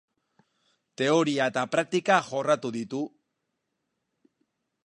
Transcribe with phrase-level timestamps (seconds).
[1.01, 3.03] Teoria eta praktika jorratu ditu.